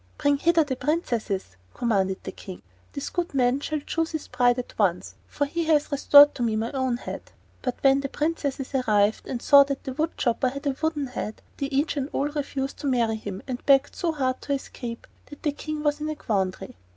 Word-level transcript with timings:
"Bring 0.17 0.37
hither 0.37 0.63
the 0.63 0.75
princesses," 0.75 1.57
commanded 1.75 2.23
the 2.23 2.31
King. 2.31 2.63
"This 2.93 3.11
good 3.11 3.35
man 3.35 3.59
shall 3.59 3.81
choose 3.81 4.13
his 4.13 4.27
bride 4.29 4.57
at 4.57 4.73
once, 4.79 5.13
for 5.27 5.45
he 5.45 5.65
has 5.65 5.91
restored 5.91 6.33
to 6.33 6.41
me 6.41 6.55
my 6.55 6.71
own 6.71 6.97
head." 6.97 7.31
But 7.61 7.77
when 7.83 7.99
the 8.01 8.09
princesses 8.09 8.73
arrived 8.73 9.27
and 9.27 9.43
saw 9.43 9.63
that 9.65 9.83
the 9.83 9.93
wood 9.93 10.17
chopper 10.17 10.49
had 10.49 10.65
a 10.65 10.75
wooden 10.81 11.05
head, 11.05 11.43
they 11.57 11.67
each 11.67 11.97
and 11.97 12.09
all 12.13 12.29
refused 12.29 12.77
to 12.77 12.87
marry 12.87 13.15
him, 13.15 13.43
and 13.47 13.63
begged 13.67 13.95
so 13.95 14.11
hard 14.11 14.41
to 14.41 14.53
escape 14.53 15.05
that 15.27 15.43
the 15.43 15.51
King 15.51 15.83
was 15.83 16.01
in 16.01 16.09
a 16.09 16.15
quandary. 16.15 16.77